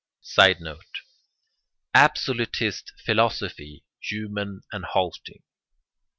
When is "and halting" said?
4.71-5.43